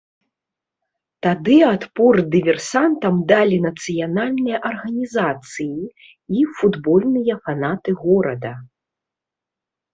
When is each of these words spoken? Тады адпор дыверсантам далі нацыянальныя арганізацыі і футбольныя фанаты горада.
Тады 1.25 1.57
адпор 1.73 2.13
дыверсантам 2.35 3.15
далі 3.33 3.57
нацыянальныя 3.67 4.57
арганізацыі 4.71 5.79
і 6.41 6.45
футбольныя 6.57 7.33
фанаты 7.47 7.89
горада. 8.03 8.53